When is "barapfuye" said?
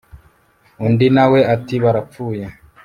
1.83-2.45